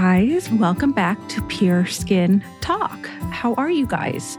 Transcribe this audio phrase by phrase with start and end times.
[0.00, 0.48] Guys.
[0.52, 3.06] Welcome back to Pure Skin Talk.
[3.32, 4.38] How are you guys?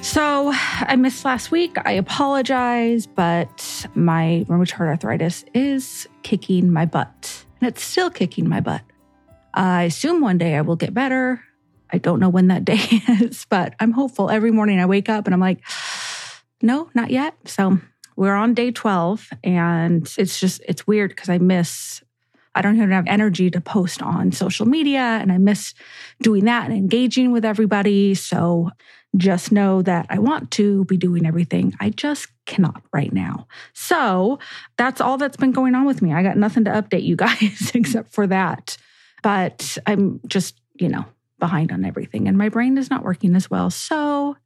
[0.00, 1.76] So, I missed last week.
[1.84, 8.60] I apologize, but my rheumatoid arthritis is kicking my butt, and it's still kicking my
[8.60, 8.80] butt.
[9.52, 11.44] I assume one day I will get better.
[11.90, 12.80] I don't know when that day
[13.20, 14.30] is, but I'm hopeful.
[14.30, 15.60] Every morning I wake up and I'm like,
[16.62, 17.34] no, not yet.
[17.44, 17.78] So,
[18.16, 22.02] we're on day 12, and it's just, it's weird because I miss
[22.54, 25.74] I don't even have energy to post on social media and I miss
[26.22, 28.14] doing that and engaging with everybody.
[28.14, 28.70] So
[29.16, 31.74] just know that I want to be doing everything.
[31.80, 33.46] I just cannot right now.
[33.72, 34.38] So
[34.76, 36.12] that's all that's been going on with me.
[36.12, 38.76] I got nothing to update you guys except for that.
[39.22, 41.04] But I'm just, you know,
[41.38, 43.70] behind on everything and my brain is not working as well.
[43.70, 44.36] So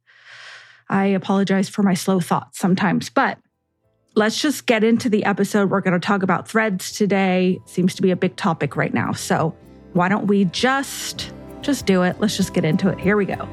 [0.89, 3.37] I apologize for my slow thoughts sometimes, but
[4.15, 5.69] let's just get into the episode.
[5.69, 7.59] We're going to talk about threads today.
[7.65, 9.13] Seems to be a big topic right now.
[9.13, 9.55] So
[9.93, 12.19] why don't we just just do it?
[12.19, 12.99] Let's just get into it.
[12.99, 13.47] Here we go.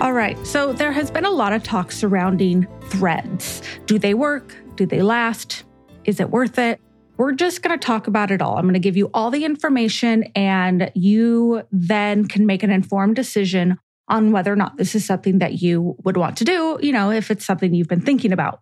[0.00, 0.38] All right.
[0.46, 3.60] So there has been a lot of talk surrounding threads.
[3.86, 4.54] Do they work?
[4.76, 5.64] Do they last?
[6.04, 6.80] Is it worth it?
[7.18, 8.56] We're just going to talk about it all.
[8.56, 13.16] I'm going to give you all the information, and you then can make an informed
[13.16, 16.92] decision on whether or not this is something that you would want to do, you
[16.92, 18.60] know, if it's something you've been thinking about.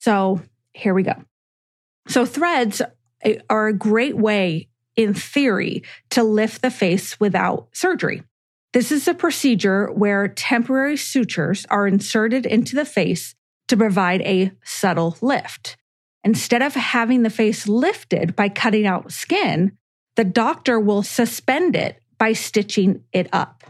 [0.00, 0.40] So
[0.72, 1.14] here we go.
[2.08, 2.80] So, threads
[3.22, 8.22] eh, are a great way, in theory, to lift the face without surgery.
[8.72, 13.34] This is a procedure where temporary sutures are inserted into the face
[13.68, 15.76] to provide a subtle lift.
[16.24, 19.76] Instead of having the face lifted by cutting out skin,
[20.16, 23.64] the doctor will suspend it by stitching it up.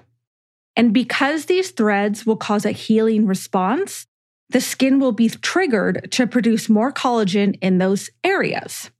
[0.75, 4.06] And because these threads will cause a healing response,
[4.50, 8.91] the skin will be triggered to produce more collagen in those areas.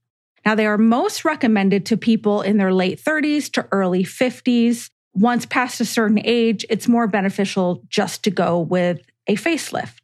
[0.45, 4.91] Now, they are most recommended to people in their late 30s to early 50s.
[5.15, 9.98] Once past a certain age, it's more beneficial just to go with a facelift.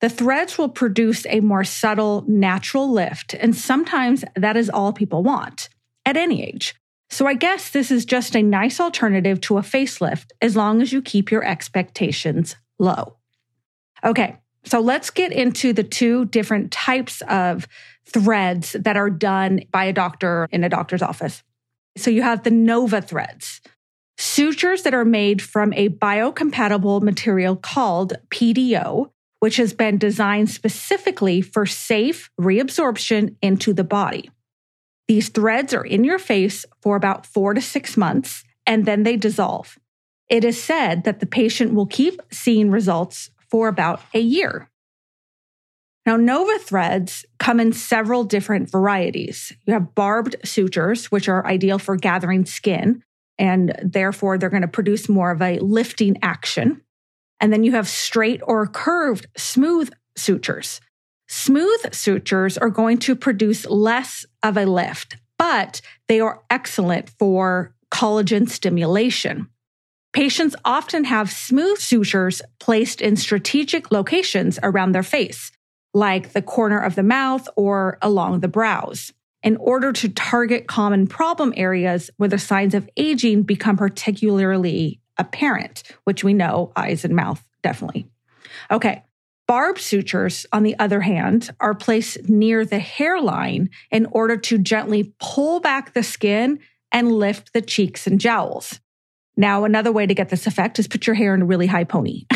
[0.00, 5.22] The threads will produce a more subtle, natural lift, and sometimes that is all people
[5.22, 5.68] want
[6.06, 6.74] at any age.
[7.10, 10.92] So I guess this is just a nice alternative to a facelift as long as
[10.92, 13.16] you keep your expectations low.
[14.04, 17.66] Okay, so let's get into the two different types of
[18.06, 21.42] threads that are done by a doctor in a doctor's office.
[21.96, 23.60] So you have the Nova threads,
[24.16, 29.10] sutures that are made from a biocompatible material called PDO
[29.40, 34.30] which has been designed specifically for safe reabsorption into the body.
[35.08, 39.16] These threads are in your face for about four to six months, and then they
[39.16, 39.78] dissolve.
[40.28, 44.70] It is said that the patient will keep seeing results for about a year.
[46.06, 49.52] Now, Nova threads come in several different varieties.
[49.66, 53.02] You have barbed sutures, which are ideal for gathering skin,
[53.38, 56.82] and therefore they're going to produce more of a lifting action.
[57.40, 60.80] And then you have straight or curved smooth sutures.
[61.28, 67.74] Smooth sutures are going to produce less of a lift, but they are excellent for
[67.90, 69.48] collagen stimulation.
[70.12, 75.52] Patients often have smooth sutures placed in strategic locations around their face,
[75.94, 79.12] like the corner of the mouth or along the brows,
[79.42, 85.84] in order to target common problem areas where the signs of aging become particularly apparent,
[86.04, 88.08] which we know eyes and mouth definitely.
[88.70, 89.04] Okay.
[89.46, 95.12] Barb sutures, on the other hand, are placed near the hairline in order to gently
[95.18, 96.60] pull back the skin
[96.92, 98.78] and lift the cheeks and jowls.
[99.36, 101.84] Now, another way to get this effect is put your hair in a really high
[101.84, 102.26] pony.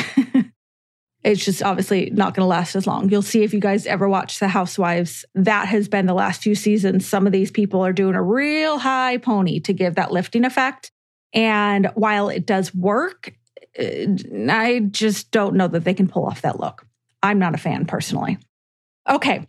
[1.23, 3.09] it's just obviously not going to last as long.
[3.11, 6.55] You'll see if you guys ever watch The Housewives, that has been the last few
[6.55, 7.07] seasons.
[7.07, 10.91] Some of these people are doing a real high pony to give that lifting effect.
[11.35, 13.35] And while it does work,
[13.79, 14.07] uh,
[14.49, 16.87] I just don't know that they can pull off that look.
[17.23, 18.39] I'm not a fan personally.
[19.09, 19.47] Okay.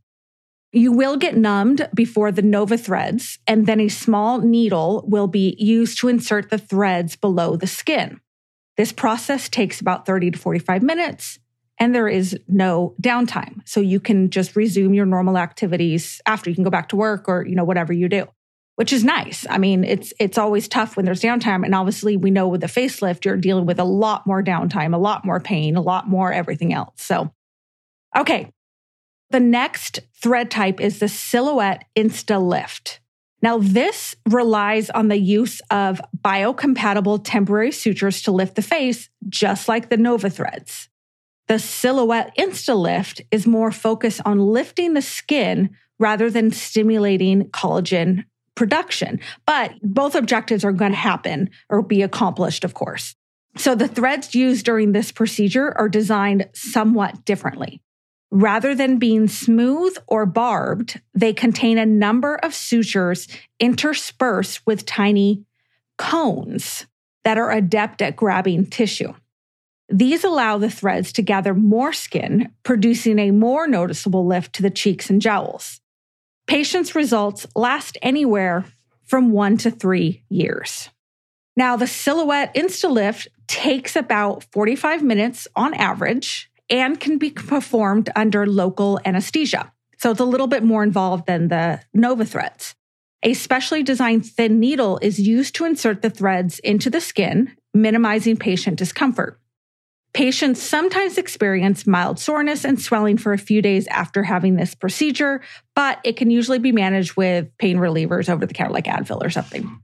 [0.72, 5.56] You will get numbed before the Nova threads, and then a small needle will be
[5.58, 8.20] used to insert the threads below the skin.
[8.76, 11.40] This process takes about 30 to 45 minutes,
[11.80, 13.62] and there is no downtime.
[13.66, 17.30] So you can just resume your normal activities after you can go back to work
[17.30, 18.28] or, you know, whatever you do,
[18.76, 19.46] which is nice.
[19.50, 21.64] I mean, it's, it's always tough when there's downtime.
[21.64, 24.98] And obviously we know with the facelift, you're dealing with a lot more downtime, a
[24.98, 27.02] lot more pain, a lot more everything else.
[27.02, 27.32] So,
[28.16, 28.52] okay.
[29.32, 33.00] The next thread type is the Silhouette Insta Lift.
[33.42, 39.68] Now, this relies on the use of biocompatible temporary sutures to lift the face, just
[39.68, 40.90] like the Nova threads.
[41.48, 48.26] The Silhouette Insta Lift is more focused on lifting the skin rather than stimulating collagen
[48.56, 49.20] production.
[49.46, 53.16] But both objectives are going to happen or be accomplished, of course.
[53.58, 57.82] So the threads used during this procedure are designed somewhat differently.
[58.32, 63.28] Rather than being smooth or barbed, they contain a number of sutures
[63.60, 65.46] interspersed with tiny
[65.98, 66.86] cones
[67.24, 69.14] that are adept at grabbing tissue.
[69.88, 74.70] These allow the threads to gather more skin, producing a more noticeable lift to the
[74.70, 75.80] cheeks and jowls.
[76.48, 78.66] Patients' results last anywhere
[79.06, 80.90] from one to three years.
[81.56, 88.46] Now, the Silhouette InstaLift takes about 45 minutes on average and can be performed under
[88.46, 89.72] local anesthesia.
[89.98, 92.76] So it's a little bit more involved than the Nova threads.
[93.24, 98.38] A specially designed thin needle is used to insert the threads into the skin, minimizing
[98.38, 99.40] patient discomfort.
[100.16, 105.42] Patients sometimes experience mild soreness and swelling for a few days after having this procedure,
[105.76, 109.30] but it can usually be managed with pain relievers over the counter like Advil or
[109.30, 109.84] something.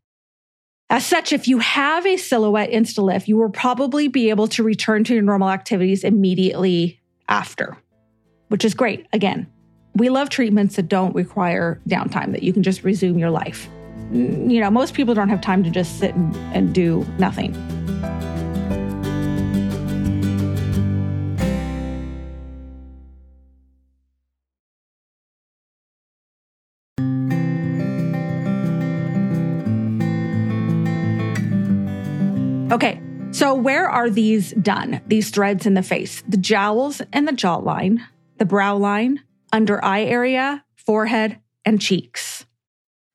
[0.89, 5.03] As such, if you have a silhouette InstaLift, you will probably be able to return
[5.03, 7.77] to your normal activities immediately after,
[8.47, 9.07] which is great.
[9.11, 9.51] Again,
[9.95, 13.67] we love treatments that don't require downtime, that you can just resume your life.
[14.13, 17.51] You know, most people don't have time to just sit and, and do nothing.
[32.71, 32.75] Mm-hmm.
[32.75, 33.01] Okay,
[33.31, 35.01] so where are these done?
[35.07, 37.99] These threads in the face, the jowls and the jawline,
[38.37, 39.21] the brow line,
[39.51, 42.45] under eye area, forehead, and cheeks.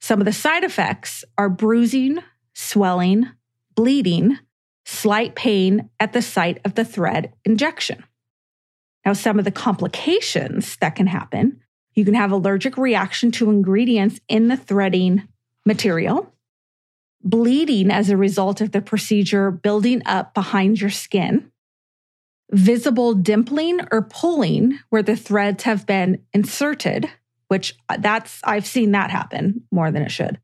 [0.01, 2.19] Some of the side effects are bruising,
[2.55, 3.31] swelling,
[3.75, 4.39] bleeding,
[4.85, 8.05] slight pain at the site of the thread injection.
[9.05, 11.61] Now, some of the complications that can happen
[11.95, 15.27] you can have allergic reaction to ingredients in the threading
[15.65, 16.31] material
[17.23, 21.51] bleeding as a result of the procedure building up behind your skin,
[22.51, 27.09] visible dimpling or pulling where the threads have been inserted,
[27.49, 30.39] which uh, that's, I've seen that happen more than it should.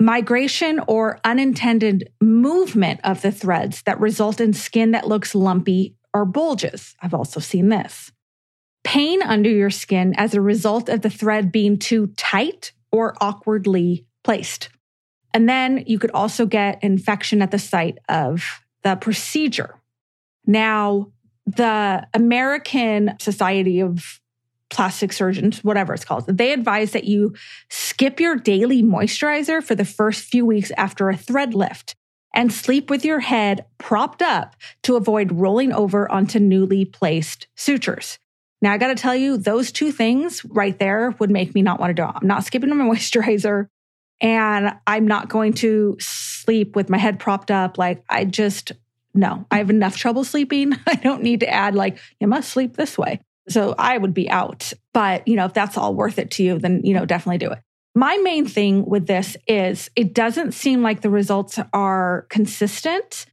[0.00, 6.24] Migration or unintended movement of the threads that result in skin that looks lumpy or
[6.24, 6.96] bulges.
[7.00, 8.10] I've also seen this.
[8.82, 14.06] Pain under your skin as a result of the thread being too tight or awkwardly
[14.24, 14.70] placed.
[15.32, 19.76] And then you could also get infection at the site of the procedure.
[20.46, 21.12] Now,
[21.46, 24.20] the American Society of
[24.70, 27.34] Plastic Surgeons, whatever it's called, they advise that you
[27.68, 31.96] skip your daily moisturizer for the first few weeks after a thread lift
[32.32, 34.54] and sleep with your head propped up
[34.84, 38.18] to avoid rolling over onto newly placed sutures.
[38.62, 41.80] Now, I got to tell you, those two things right there would make me not
[41.80, 42.14] want to do it.
[42.20, 43.68] I'm not skipping my moisturizer
[44.20, 47.78] and I'm not going to sleep with my head propped up.
[47.78, 48.72] Like, I just,
[49.14, 50.72] no, I have enough trouble sleeping.
[50.86, 53.20] I don't need to add, like, you must sleep this way.
[53.48, 54.72] So I would be out.
[54.92, 57.50] But, you know, if that's all worth it to you, then, you know, definitely do
[57.50, 57.58] it.
[57.94, 63.26] My main thing with this is it doesn't seem like the results are consistent.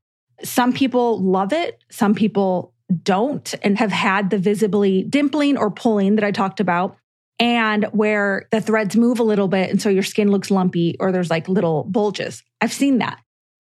[0.43, 6.15] Some people love it, some people don't, and have had the visibly dimpling or pulling
[6.15, 6.97] that I talked about
[7.39, 9.69] and where the threads move a little bit.
[9.69, 12.43] And so your skin looks lumpy or there's like little bulges.
[12.61, 13.19] I've seen that.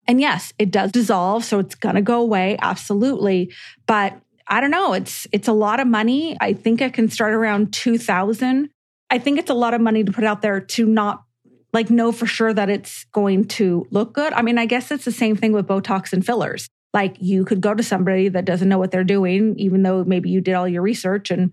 [0.08, 1.44] And yes, it does dissolve.
[1.44, 2.56] So it's going to go away.
[2.60, 3.52] Absolutely.
[3.86, 4.92] But I don't know.
[4.92, 6.36] It's, it's a lot of money.
[6.40, 8.70] I think it can start around 2000.
[9.10, 11.24] I think it's a lot of money to put out there to not
[11.72, 14.32] like know for sure that it's going to look good.
[14.32, 16.68] I mean, I guess it's the same thing with Botox and fillers.
[16.94, 20.30] Like you could go to somebody that doesn't know what they're doing, even though maybe
[20.30, 21.52] you did all your research and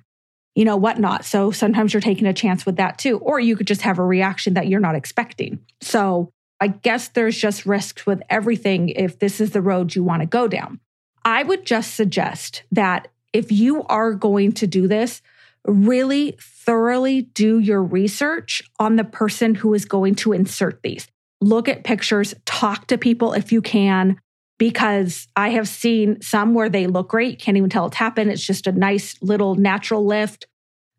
[0.55, 1.25] you know, whatnot.
[1.25, 3.17] So sometimes you're taking a chance with that too.
[3.19, 5.59] Or you could just have a reaction that you're not expecting.
[5.81, 6.29] So
[6.59, 10.27] I guess there's just risks with everything if this is the road you want to
[10.27, 10.79] go down.
[11.25, 15.21] I would just suggest that if you are going to do this,
[15.65, 21.07] really thoroughly do your research on the person who is going to insert these.
[21.41, 24.19] Look at pictures, talk to people if you can,
[24.57, 28.31] because I have seen some where they look great, can't even tell it's happened.
[28.31, 30.47] It's just a nice little natural lift.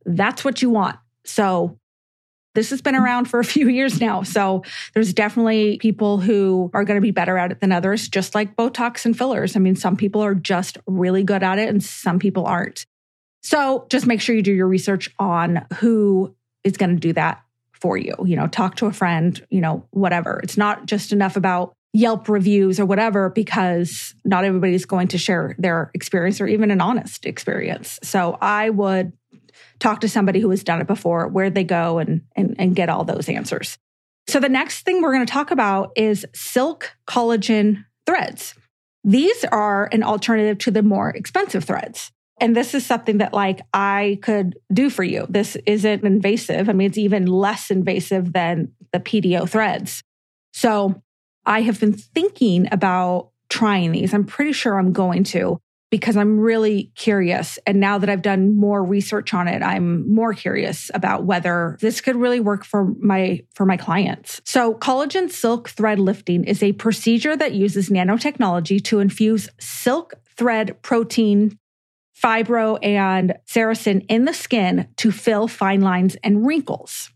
[0.05, 0.99] That's what you want.
[1.25, 1.79] So
[2.55, 4.23] this has been around for a few years now.
[4.23, 4.63] So
[4.95, 8.57] there's definitely people who are going to be better at it than others, just like
[8.57, 9.57] Botox and fillers.
[9.57, 12.87] I mean, some people are just really good at it and some people aren't.
[13.43, 16.35] So just make sure you do your research on who
[16.65, 17.43] is going to do that
[17.73, 18.15] for you.
[18.25, 20.41] You know, talk to a friend, you know, whatever.
[20.43, 25.55] It's not just enough about Yelp reviews or whatever, because not everybody's going to share
[25.59, 28.01] their experience or even an honest experience.
[28.03, 29.13] So I would
[29.79, 32.89] talk to somebody who has done it before, where they go and, and, and get
[32.89, 33.79] all those answers.
[34.27, 38.55] So the next thing we're going to talk about is silk collagen threads.
[39.05, 42.11] These are an alternative to the more expensive threads.
[42.41, 45.27] And this is something that like I could do for you.
[45.29, 46.69] This isn't invasive.
[46.69, 50.03] I mean, it's even less invasive than the PDO threads.
[50.53, 51.03] So
[51.47, 54.15] I have been thinking about trying these.
[54.15, 55.61] I'm pretty sure I'm going to
[55.91, 57.57] because I'm really curious.
[57.67, 62.01] And now that I've done more research on it, I'm more curious about whether this
[62.01, 64.41] could really work for my for my clients.
[64.45, 70.83] So, collagen silk thread lifting is a procedure that uses nanotechnology to infuse silk thread
[70.83, 71.59] protein
[72.21, 77.11] fibroin and sericin in the skin to fill fine lines and wrinkles.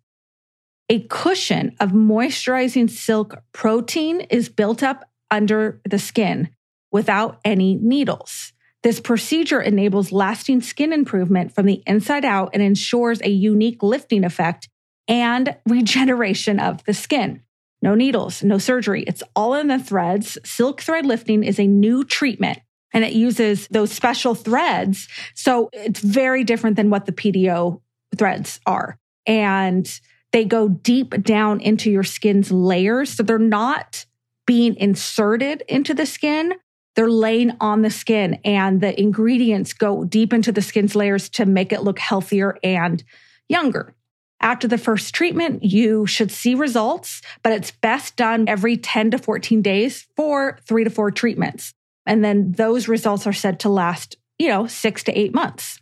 [0.91, 6.49] A cushion of moisturizing silk protein is built up under the skin
[6.91, 8.53] without any needles.
[8.83, 14.25] This procedure enables lasting skin improvement from the inside out and ensures a unique lifting
[14.25, 14.69] effect
[15.07, 17.43] and regeneration of the skin.
[17.83, 19.05] No needles, no surgery.
[19.07, 20.39] It's all in the threads.
[20.45, 22.61] Silk thread lifting is a new treatment
[22.93, 25.09] and it uses those special threads.
[25.35, 27.81] So it's very different than what the PDO
[28.17, 28.99] threads are.
[29.27, 29.89] And
[30.33, 33.11] they go deep down into your skin's layers.
[33.11, 34.05] So they're not
[34.47, 36.55] being inserted into the skin,
[36.97, 41.47] they're laying on the skin and the ingredients go deep into the skin's layers to
[41.47, 43.05] make it look healthier and
[43.49, 43.95] younger.
[44.41, 49.19] After the first treatment, you should see results, but it's best done every 10 to
[49.19, 51.73] 14 days for three to four treatments.
[52.07, 55.79] And then those results are said to last, you know, six to eight months.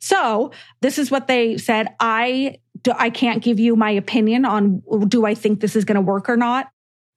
[0.00, 1.88] So this is what they said.
[1.98, 2.58] I,
[2.96, 6.28] I can't give you my opinion on do I think this is going to work
[6.28, 6.68] or not.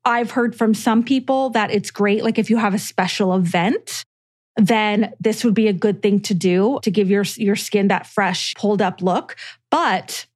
[0.04, 2.24] I've heard from some people that it's great.
[2.24, 4.06] Like if you have a special event,
[4.58, 8.08] then this would be a good thing to do to give your, your skin that
[8.08, 9.36] fresh, pulled up look.
[9.72, 10.28] But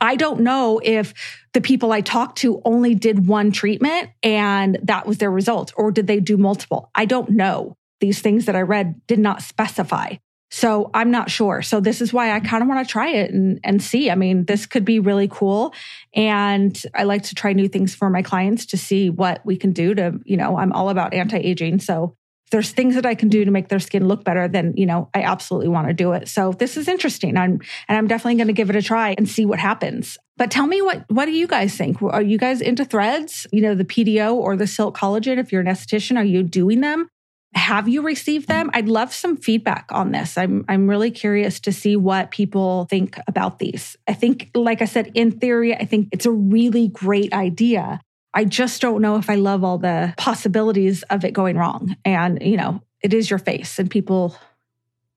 [0.00, 1.14] I don't know if
[1.52, 5.92] the people I talked to only did one treatment and that was their result, or
[5.92, 6.90] did they do multiple?
[6.94, 7.76] I don't know.
[8.00, 10.16] These things that I read did not specify.
[10.54, 11.62] So I'm not sure.
[11.62, 14.10] So this is why I kind of want to try it and, and see.
[14.10, 15.72] I mean, this could be really cool.
[16.14, 19.72] And I like to try new things for my clients to see what we can
[19.72, 21.80] do to, you know, I'm all about anti-aging.
[21.80, 22.18] So
[22.50, 25.08] there's things that I can do to make their skin look better, then, you know,
[25.14, 26.28] I absolutely want to do it.
[26.28, 27.38] So this is interesting.
[27.38, 30.18] I'm, and I'm definitely going to give it a try and see what happens.
[30.36, 32.02] But tell me what, what do you guys think?
[32.02, 33.46] Are you guys into threads?
[33.52, 35.38] You know, the PDO or the silk collagen?
[35.38, 37.08] If you're an esthetician, are you doing them?
[37.54, 38.70] Have you received them?
[38.72, 40.38] I'd love some feedback on this.
[40.38, 43.96] I'm I'm really curious to see what people think about these.
[44.08, 48.00] I think like I said in theory, I think it's a really great idea.
[48.34, 51.96] I just don't know if I love all the possibilities of it going wrong.
[52.04, 54.36] And, you know, it is your face and people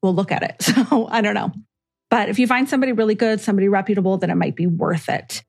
[0.02, 0.62] will look at it.
[0.90, 1.52] So, I don't know.
[2.10, 5.44] But if you find somebody really good, somebody reputable, then it might be worth it.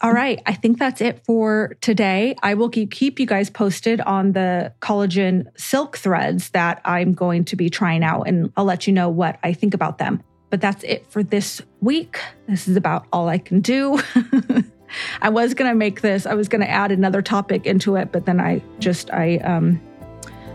[0.00, 0.42] All right.
[0.44, 2.36] I think that's it for today.
[2.42, 7.56] I will keep you guys posted on the collagen silk threads that I'm going to
[7.56, 10.22] be trying out, and I'll let you know what I think about them.
[10.50, 12.20] But that's it for this week.
[12.46, 13.98] This is about all I can do.
[15.22, 18.12] I was going to make this, I was going to add another topic into it,
[18.12, 19.80] but then I just, I, um,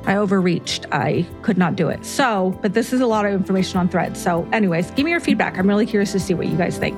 [0.05, 0.85] I overreached.
[0.91, 2.05] I could not do it.
[2.05, 4.21] So, but this is a lot of information on threads.
[4.21, 5.57] So, anyways, give me your feedback.
[5.57, 6.97] I'm really curious to see what you guys think.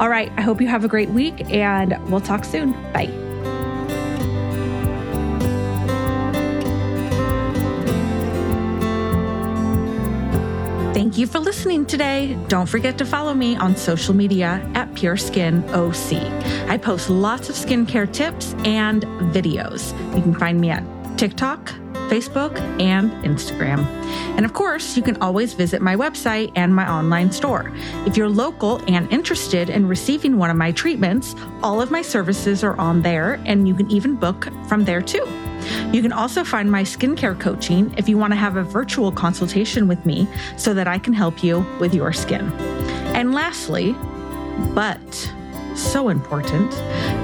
[0.00, 0.32] All right.
[0.38, 2.72] I hope you have a great week and we'll talk soon.
[2.94, 3.12] Bye.
[10.94, 12.38] Thank you for listening today.
[12.48, 16.14] Don't forget to follow me on social media at Pure Skin OC.
[16.68, 19.02] I post lots of skincare tips and
[19.34, 19.92] videos.
[20.16, 20.82] You can find me at
[21.18, 21.74] TikTok,
[22.10, 23.86] Facebook, and Instagram.
[24.36, 27.72] And of course, you can always visit my website and my online store.
[28.04, 32.64] If you're local and interested in receiving one of my treatments, all of my services
[32.64, 35.24] are on there, and you can even book from there too.
[35.92, 39.86] You can also find my skincare coaching if you want to have a virtual consultation
[39.86, 40.26] with me
[40.56, 42.50] so that I can help you with your skin.
[43.14, 43.94] And lastly,
[44.74, 45.32] but
[45.76, 46.70] so important,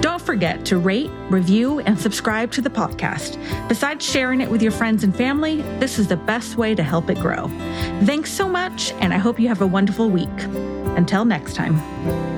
[0.02, 3.38] don't forget to rate, review, and subscribe to the podcast.
[3.68, 7.10] Besides sharing it with your friends and family, this is the best way to help
[7.10, 7.48] it grow.
[8.04, 10.28] Thanks so much, and I hope you have a wonderful week.
[10.96, 12.35] Until next time.